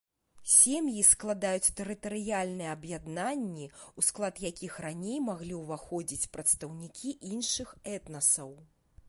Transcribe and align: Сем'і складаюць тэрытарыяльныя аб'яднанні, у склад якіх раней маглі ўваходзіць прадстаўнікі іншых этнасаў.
Сем'і 0.51 1.01
складаюць 1.09 1.73
тэрытарыяльныя 1.79 2.71
аб'яднанні, 2.77 3.67
у 4.03 4.07
склад 4.09 4.41
якіх 4.49 4.81
раней 4.87 5.19
маглі 5.29 5.53
ўваходзіць 5.61 6.29
прадстаўнікі 6.39 7.17
іншых 7.37 7.79
этнасаў. 7.97 8.51